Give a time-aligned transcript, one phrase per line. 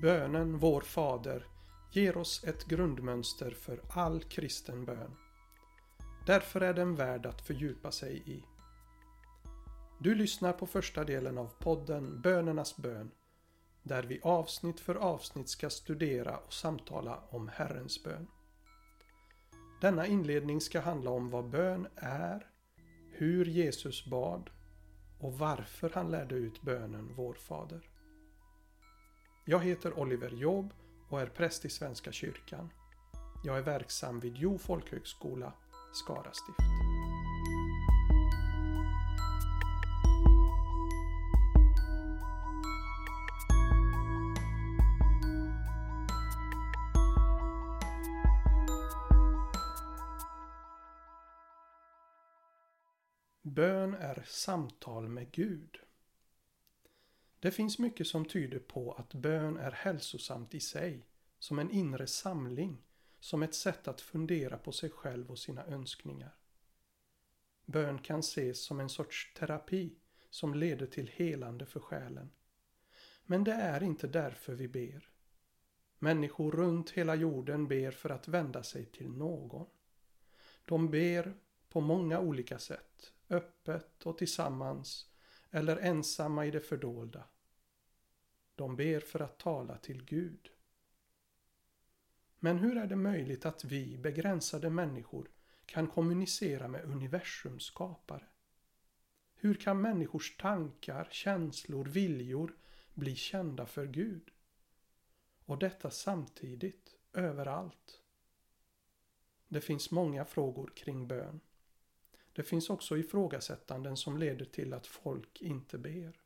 [0.00, 1.46] Bönen Vår Fader
[1.92, 5.16] ger oss ett grundmönster för all kristen bön.
[6.26, 8.44] Därför är den värd att fördjupa sig i.
[9.98, 13.10] Du lyssnar på första delen av podden Bönernas bön
[13.82, 18.26] där vi avsnitt för avsnitt ska studera och samtala om Herrens bön.
[19.80, 22.46] Denna inledning ska handla om vad bön är,
[23.12, 24.50] hur Jesus bad
[25.18, 27.89] och varför han lärde ut bönen Vår Fader.
[29.44, 30.72] Jag heter Oliver Job
[31.08, 32.72] och är präst i Svenska kyrkan.
[33.44, 35.52] Jag är verksam vid Jo folkhögskola,
[35.92, 36.58] Skara stift.
[53.42, 55.89] Bön är samtal med Gud.
[57.40, 61.06] Det finns mycket som tyder på att bön är hälsosamt i sig,
[61.38, 62.82] som en inre samling,
[63.20, 66.36] som ett sätt att fundera på sig själv och sina önskningar.
[67.64, 69.94] Bön kan ses som en sorts terapi
[70.30, 72.30] som leder till helande för själen.
[73.24, 75.08] Men det är inte därför vi ber.
[75.98, 79.66] Människor runt hela jorden ber för att vända sig till någon.
[80.64, 81.34] De ber
[81.68, 85.09] på många olika sätt, öppet och tillsammans
[85.50, 87.24] eller ensamma i det fördolda.
[88.54, 90.50] De ber för att tala till Gud.
[92.38, 95.30] Men hur är det möjligt att vi, begränsade människor,
[95.66, 98.24] kan kommunicera med universums skapare?
[99.34, 102.56] Hur kan människors tankar, känslor, viljor
[102.94, 104.30] bli kända för Gud?
[105.44, 108.00] Och detta samtidigt, överallt.
[109.48, 111.40] Det finns många frågor kring bön.
[112.40, 116.20] Det finns också ifrågasättanden som leder till att folk inte ber.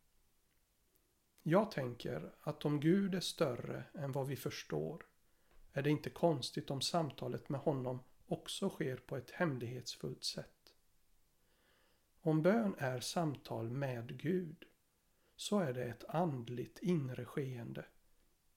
[1.42, 5.06] Jag tänker att om Gud är större än vad vi förstår
[5.72, 10.74] är det inte konstigt om samtalet med honom också sker på ett hemlighetsfullt sätt.
[12.20, 14.64] Om bön är samtal med Gud
[15.36, 17.86] så är det ett andligt inre skeende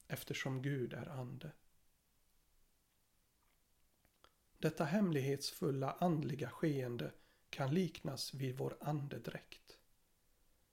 [0.06, 1.52] eftersom Gud är ande.
[4.58, 7.12] Detta hemlighetsfulla andliga skeende
[7.50, 9.78] kan liknas vid vår andedräkt.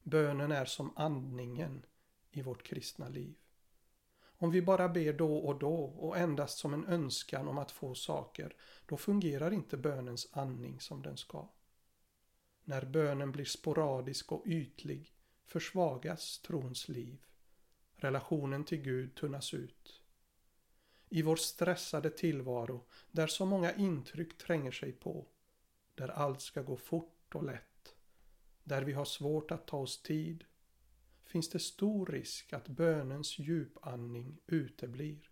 [0.03, 1.85] Bönen är som andningen
[2.31, 3.35] i vårt kristna liv.
[4.37, 7.95] Om vi bara ber då och då och endast som en önskan om att få
[7.95, 11.47] saker, då fungerar inte bönens andning som den ska.
[12.63, 15.13] När bönen blir sporadisk och ytlig
[15.45, 17.25] försvagas trons liv.
[17.95, 20.01] Relationen till Gud tunnas ut.
[21.09, 25.25] I vår stressade tillvaro, där så många intryck tränger sig på,
[25.95, 27.95] där allt ska gå fort och lätt,
[28.63, 30.43] där vi har svårt att ta oss tid,
[31.25, 35.29] finns det stor risk att bönens djupandning uteblir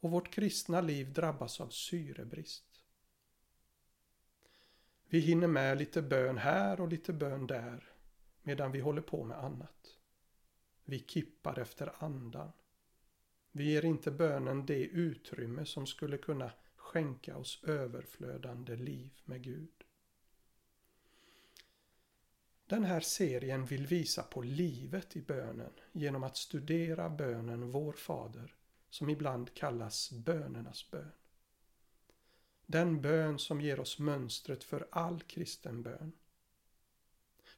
[0.00, 2.84] och vårt kristna liv drabbas av syrebrist.
[5.04, 7.92] Vi hinner med lite bön här och lite bön där
[8.42, 9.98] medan vi håller på med annat.
[10.84, 12.52] Vi kippar efter andan.
[13.52, 19.77] Vi ger inte bönen det utrymme som skulle kunna skänka oss överflödande liv med Gud.
[22.68, 28.54] Den här serien vill visa på livet i bönen genom att studera bönen Vår Fader
[28.90, 31.12] som ibland kallas bönernas bön.
[32.66, 36.12] Den bön som ger oss mönstret för all kristen bön.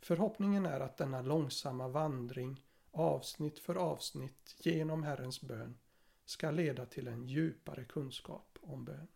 [0.01, 5.79] Förhoppningen är att denna långsamma vandring avsnitt för avsnitt genom Herrens bön
[6.25, 9.09] ska leda till en djupare kunskap om bön.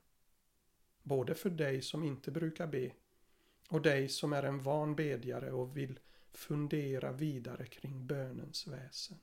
[1.03, 2.93] Både för dig som inte brukar be
[3.69, 9.19] och dig som är en van bedjare och vill fundera vidare kring bönens väsen.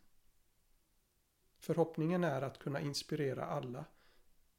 [1.57, 3.85] Förhoppningen är att kunna inspirera alla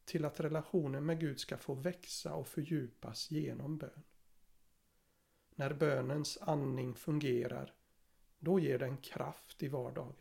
[0.04, 4.02] till att relationen med Gud ska få växa och fördjupas genom bön.
[5.54, 7.74] När bönens andning fungerar,
[8.38, 10.14] då ger den kraft i vardagen.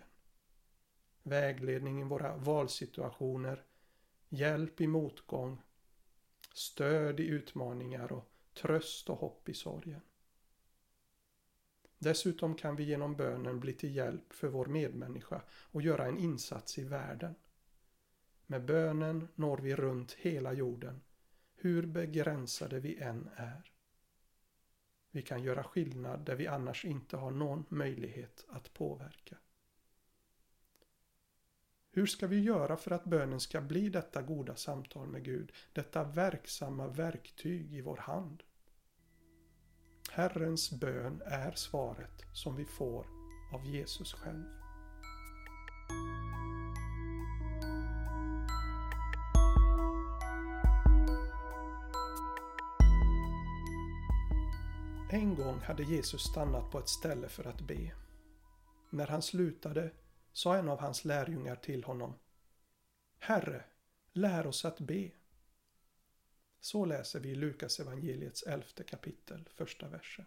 [1.23, 3.63] Vägledning i våra valsituationer,
[4.29, 5.61] hjälp i motgång,
[6.53, 10.01] stöd i utmaningar och tröst och hopp i sorgen.
[11.97, 16.77] Dessutom kan vi genom bönen bli till hjälp för vår medmänniska och göra en insats
[16.77, 17.35] i världen.
[18.45, 21.01] Med bönen når vi runt hela jorden,
[21.55, 23.71] hur begränsade vi än är.
[25.11, 29.37] Vi kan göra skillnad där vi annars inte har någon möjlighet att påverka.
[31.93, 36.03] Hur ska vi göra för att bönen ska bli detta goda samtal med Gud, detta
[36.03, 38.43] verksamma verktyg i vår hand?
[40.11, 43.05] Herrens bön är svaret som vi får
[43.53, 44.43] av Jesus själv.
[55.11, 57.91] En gång hade Jesus stannat på ett ställe för att be.
[58.89, 59.91] När han slutade
[60.31, 62.13] sa en av hans lärjungar till honom
[63.23, 63.63] Herre,
[64.13, 65.11] lär oss att be.
[66.59, 70.25] Så läser vi i Lukas evangeliets elfte kapitel, första versen.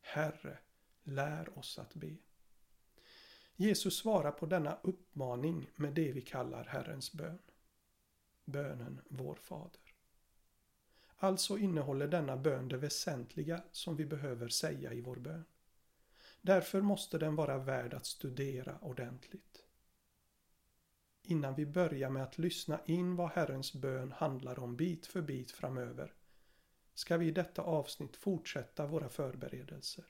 [0.00, 0.58] Herre,
[1.02, 2.16] lär oss att be.
[3.56, 7.38] Jesus svarar på denna uppmaning med det vi kallar Herrens bön.
[8.44, 9.94] Bönen Vår Fader.
[11.16, 15.44] Alltså innehåller denna bön det väsentliga som vi behöver säga i vår bön.
[16.40, 19.64] Därför måste den vara värd att studera ordentligt.
[21.22, 25.50] Innan vi börjar med att lyssna in vad Herrens bön handlar om bit för bit
[25.50, 26.14] framöver
[26.94, 30.04] ska vi i detta avsnitt fortsätta våra förberedelser.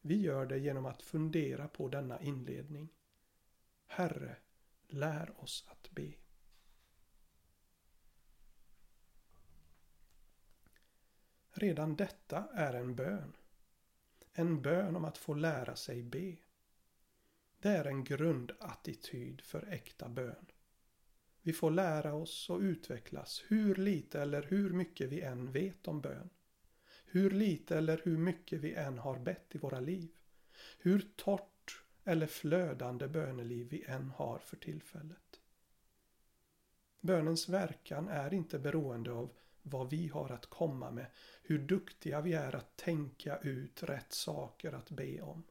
[0.00, 2.88] Vi gör det genom att fundera på denna inledning.
[3.86, 4.36] Herre,
[4.86, 6.14] lär oss att be.
[11.50, 13.36] Redan detta är en bön.
[14.36, 16.36] En bön om att få lära sig be.
[17.58, 20.46] Det är en grundattityd för äkta bön.
[21.42, 26.00] Vi får lära oss och utvecklas hur lite eller hur mycket vi än vet om
[26.00, 26.30] bön.
[27.04, 30.10] Hur lite eller hur mycket vi än har bett i våra liv.
[30.78, 35.40] Hur torrt eller flödande böneliv vi än har för tillfället.
[37.00, 39.32] Bönens verkan är inte beroende av
[39.62, 41.06] vad vi har att komma med,
[41.46, 45.42] hur duktiga vi är att tänka ut rätt saker att be om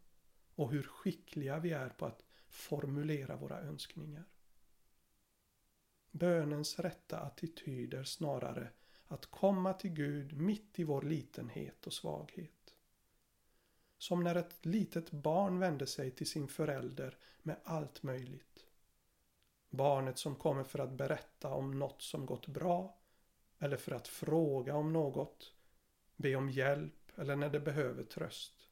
[0.55, 4.23] och hur skickliga vi är på att formulera våra önskningar.
[6.11, 8.69] Bönens rätta attityd är snarare
[9.07, 12.75] att komma till Gud mitt i vår litenhet och svaghet.
[13.97, 18.65] Som när ett litet barn vänder sig till sin förälder med allt möjligt.
[19.69, 22.97] Barnet som kommer för att berätta om något som gått bra
[23.59, 25.53] eller för att fråga om något,
[26.15, 28.69] be om hjälp eller när det behöver tröst.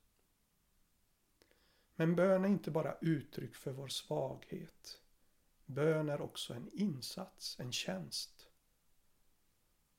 [1.96, 5.02] Men bön är inte bara uttryck för vår svaghet.
[5.66, 8.48] Bön är också en insats, en tjänst.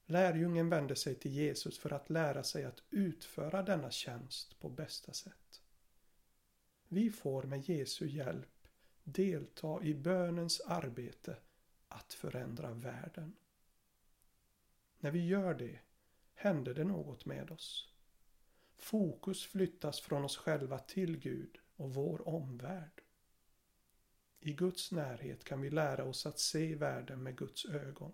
[0.07, 5.13] Lärjungen vände sig till Jesus för att lära sig att utföra denna tjänst på bästa
[5.13, 5.63] sätt.
[6.89, 8.69] Vi får med Jesu hjälp
[9.05, 11.37] delta i bönens arbete
[11.89, 13.37] att förändra världen.
[14.99, 15.79] När vi gör det
[16.35, 17.89] händer det något med oss.
[18.77, 23.03] Fokus flyttas från oss själva till Gud och vår omvärld.
[24.41, 28.13] I Guds närhet kan vi lära oss att se världen med Guds ögon.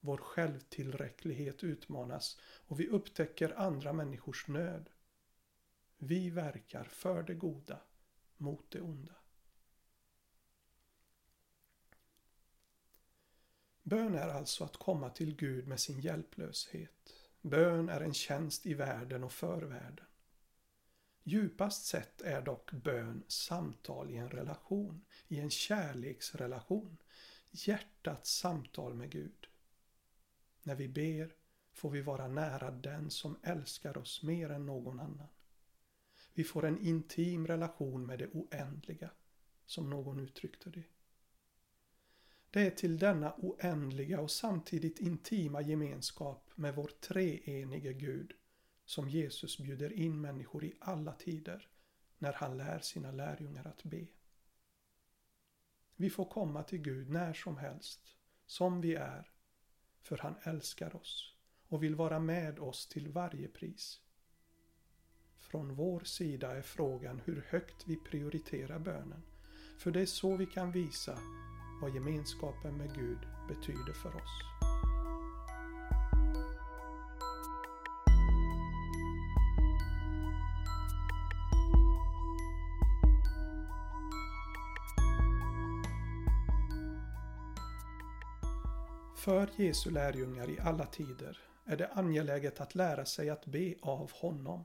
[0.00, 4.90] Vår självtillräcklighet utmanas och vi upptäcker andra människors nöd.
[5.98, 7.80] Vi verkar för det goda
[8.36, 9.17] mot det onda.
[13.88, 17.12] Bön är alltså att komma till Gud med sin hjälplöshet.
[17.42, 20.06] Bön är en tjänst i världen och för världen.
[21.22, 26.96] Djupast sett är dock bön samtal i en relation, i en kärleksrelation.
[27.50, 29.46] Hjärtats samtal med Gud.
[30.62, 31.34] När vi ber
[31.72, 35.28] får vi vara nära den som älskar oss mer än någon annan.
[36.34, 39.10] Vi får en intim relation med det oändliga,
[39.66, 40.84] som någon uttryckte det.
[42.50, 48.32] Det är till denna oändliga och samtidigt intima gemenskap med vår treenige Gud
[48.84, 51.68] som Jesus bjuder in människor i alla tider
[52.18, 54.06] när han lär sina lärjungar att be.
[55.96, 59.30] Vi får komma till Gud när som helst, som vi är,
[60.02, 61.34] för han älskar oss
[61.68, 64.00] och vill vara med oss till varje pris.
[65.36, 69.22] Från vår sida är frågan hur högt vi prioriterar bönen,
[69.78, 71.18] för det är så vi kan visa
[71.80, 73.18] vad gemenskapen med Gud
[73.48, 74.42] betyder för oss.
[89.16, 94.12] För Jesu lärjungar i alla tider är det angeläget att lära sig att be av
[94.12, 94.64] honom.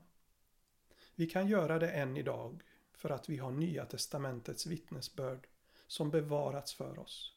[1.14, 5.46] Vi kan göra det än idag för att vi har Nya testamentets vittnesbörd
[5.86, 7.34] som bevarats för oss.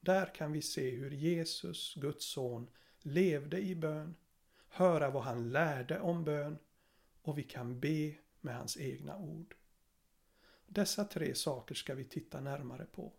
[0.00, 4.14] Där kan vi se hur Jesus, Guds son, levde i bön,
[4.68, 6.58] höra vad han lärde om bön
[7.22, 9.54] och vi kan be med hans egna ord.
[10.66, 13.12] Dessa tre saker ska vi titta närmare på.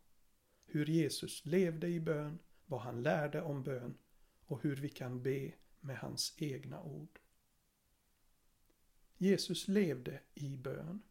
[0.66, 3.98] Hur Jesus levde i bön, vad han lärde om bön
[4.46, 7.20] och hur vi kan be med hans egna ord.
[9.18, 11.02] Jesus levde i bön.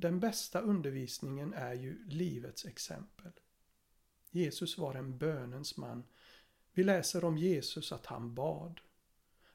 [0.00, 3.32] Den bästa undervisningen är ju livets exempel.
[4.30, 6.04] Jesus var en bönens man.
[6.72, 8.80] Vi läser om Jesus att han bad.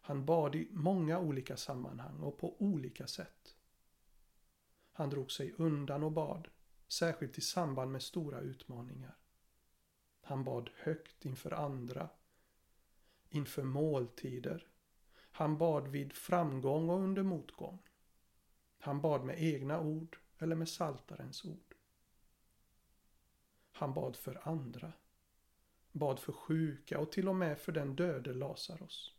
[0.02, 3.56] Han bad i många olika sammanhang och på olika sätt.
[4.92, 6.48] Han drog sig undan och bad,
[6.88, 9.18] särskilt i samband med stora utmaningar.
[10.22, 12.10] Han bad högt inför andra,
[13.30, 14.68] inför måltider.
[15.32, 17.80] Han bad vid framgång och under motgång.
[18.80, 21.76] Han bad med egna ord eller med saltarens ord.
[23.72, 24.94] Han bad för andra.
[25.92, 29.14] Bad för sjuka och till och med för den döde Lazarus.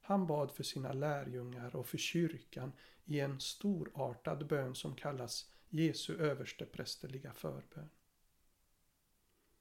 [0.00, 2.72] Han bad för sina lärjungar och för kyrkan
[3.04, 7.90] i en storartad bön som kallas Jesu översteprästerliga förbön.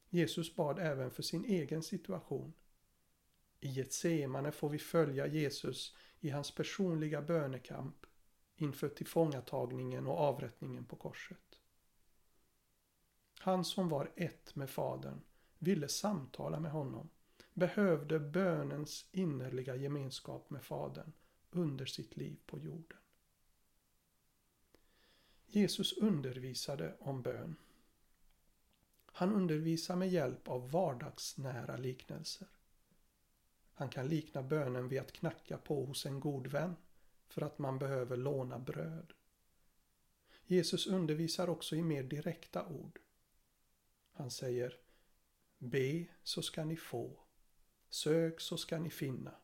[0.10, 2.54] Jesus bad även för sin egen situation.
[3.60, 8.06] I Getsemane får vi följa Jesus i hans personliga bönekamp
[8.62, 11.60] inför tillfångatagningen och avrättningen på korset.
[13.40, 15.22] Han som var ett med Fadern
[15.58, 17.10] ville samtala med honom,
[17.54, 21.12] behövde bönens innerliga gemenskap med Fadern
[21.52, 22.98] under sitt liv på jorden.
[25.46, 27.56] Jesus undervisade om bön.
[29.06, 32.48] Han undervisar med hjälp av vardagsnära liknelser.
[33.74, 36.76] Han kan likna bönen vid att knacka på hos en god vän
[37.30, 39.14] för att man behöver låna bröd.
[40.46, 43.00] Jesus undervisar också i mer direkta ord.
[44.12, 44.78] Han säger
[45.58, 47.20] Be så ska ni få.
[47.90, 49.36] Sök så ska ni finna.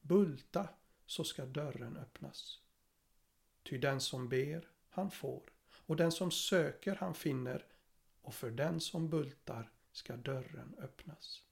[0.00, 0.68] Bulta
[1.06, 2.60] så ska dörren öppnas.
[3.62, 5.52] Ty den som ber, han får.
[5.70, 7.66] Och den som söker, han finner.
[8.20, 11.42] Och för den som bultar ska dörren öppnas.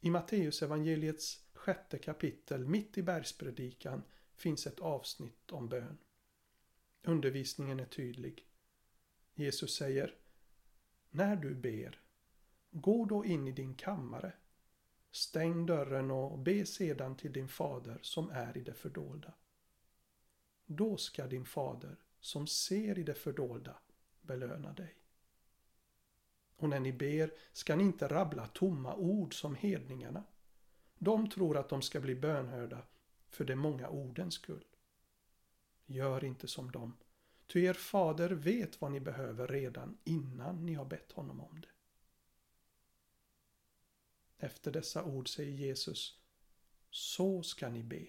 [0.00, 4.02] I Matteusevangeliets sjätte kapitel, mitt i bergspredikan,
[4.34, 5.98] finns ett avsnitt om bön.
[7.02, 8.46] Undervisningen är tydlig.
[9.34, 10.14] Jesus säger
[11.10, 12.00] När du ber,
[12.70, 14.32] gå då in i din kammare.
[15.10, 19.34] Stäng dörren och be sedan till din fader som är i det fördolda.
[20.66, 23.78] Då ska din fader som ser i det fördolda
[24.20, 24.94] belöna dig.
[26.56, 30.24] Och när ni ber ska ni inte rabbla tomma ord som hedningarna.
[31.04, 32.82] De tror att de ska bli bönhörda
[33.28, 34.64] för de många ordens skull.
[35.86, 36.96] Gör inte som dem,
[37.46, 41.68] ty er fader vet vad ni behöver redan innan ni har bett honom om det.
[44.46, 46.20] Efter dessa ord säger Jesus,
[46.90, 48.06] så ska ni be.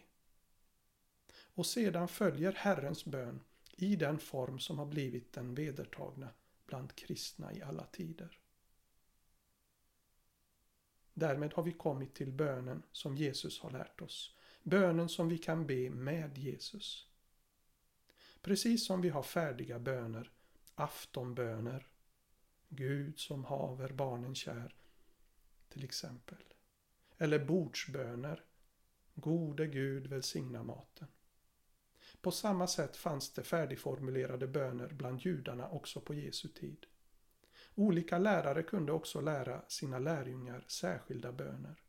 [1.36, 3.44] Och sedan följer Herrens bön
[3.78, 6.30] i den form som har blivit den vedertagna
[6.66, 8.43] bland kristna i alla tider.
[11.14, 14.38] Därmed har vi kommit till bönen som Jesus har lärt oss.
[14.64, 17.08] Bönen som vi kan be med Jesus.
[18.42, 20.32] Precis som vi har färdiga böner,
[20.76, 21.88] aftonböner,
[22.70, 24.76] Gud som haver barnen kär,
[25.70, 26.44] till exempel.
[27.18, 28.44] Eller bordsböner,
[29.16, 31.08] Gode Gud välsigna maten.
[32.22, 36.86] På samma sätt fanns det färdigformulerade böner bland judarna också på Jesu tid.
[37.76, 41.82] Olika lärare kunde också lära sina lärjungar särskilda böner.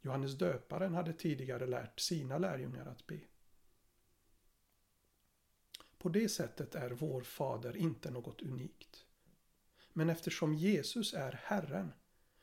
[0.00, 3.20] Johannes döparen hade tidigare lärt sina lärjungar att be.
[5.98, 9.06] På det sättet är vår fader inte något unikt.
[9.92, 11.92] Men eftersom Jesus är Herren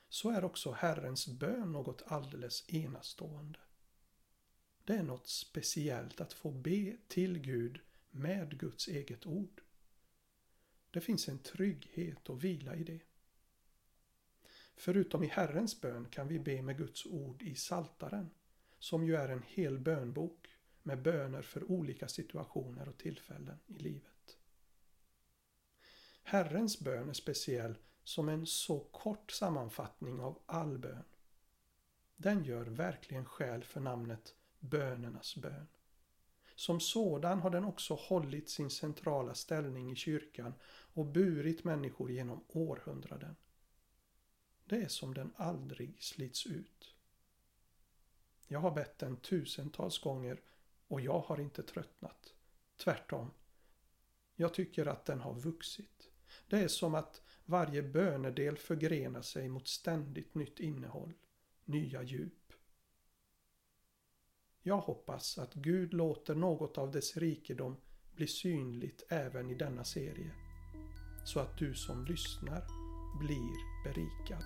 [0.10, 3.60] så är också Herrens bön något alldeles enastående.
[4.84, 7.80] Det är något speciellt att få be till Gud
[8.10, 9.62] med Guds eget ord.
[10.92, 13.00] Det finns en trygghet och vila i det.
[14.76, 18.30] Förutom i Herrens bön kan vi be med Guds ord i Saltaren,
[18.80, 20.48] som ju är en hel bönbok
[20.84, 24.38] med böner för olika situationer och tillfällen i livet.
[26.24, 31.04] Herrens bön är speciell som en så kort sammanfattning av all bön.
[32.16, 35.68] Den gör verkligen skäl för namnet bönernas bön.
[36.56, 40.54] Som sådan har den också hållit sin centrala ställning i kyrkan
[40.94, 43.36] och burit människor genom århundraden.
[44.66, 46.96] Det är som den aldrig slits ut.
[48.48, 50.42] Jag har bett den tusentals gånger
[50.88, 52.34] och jag har inte tröttnat.
[52.78, 53.32] Tvärtom.
[54.36, 56.10] Jag tycker att den har vuxit.
[56.48, 61.14] Det är som att varje bönedel förgrenar sig mot ständigt nytt innehåll,
[61.66, 62.54] nya djup.
[64.62, 67.78] Jag hoppas att Gud låter något av dess rikedom
[68.16, 70.49] bli synligt även i denna serie.
[71.24, 72.64] Så att du som lyssnar
[73.20, 74.44] blir berikad.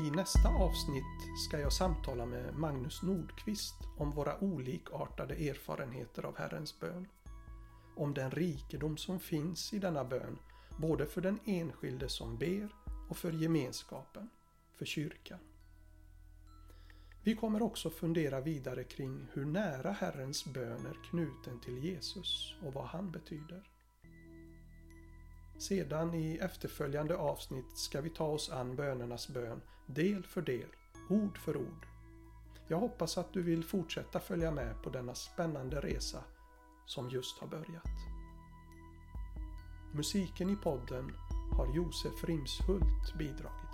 [0.00, 6.80] I nästa avsnitt ska jag samtala med Magnus Nordqvist om våra olikartade erfarenheter av Herrens
[6.80, 7.08] bön.
[7.96, 10.38] om den rikedom som finns i denna bön,
[10.76, 12.68] både för den enskilde som ber
[13.08, 14.30] och för gemenskapen,
[14.78, 15.38] för kyrkan.
[17.24, 22.74] Vi kommer också fundera vidare kring hur nära Herrens bön är knuten till Jesus och
[22.74, 23.70] vad han betyder.
[25.58, 30.68] Sedan i efterföljande avsnitt ska vi ta oss an bönernas bön del för del,
[31.08, 31.86] ord för ord.
[32.68, 36.24] Jag hoppas att du vill fortsätta följa med på denna spännande resa
[36.86, 37.98] som just har börjat.
[39.94, 41.12] Musiken i podden
[41.56, 43.69] har Josef Rimshult bidragit